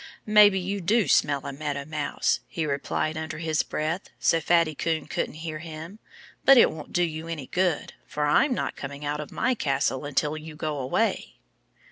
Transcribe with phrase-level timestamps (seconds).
[0.25, 5.05] "Maybe you do smell a Meadow Mouse," he replied under his breath, so Fatty Coon
[5.05, 5.99] couldn't hear him.
[6.43, 10.03] "But it won't do you any good; for I'm not coming out of my castle
[10.05, 11.35] until you go away."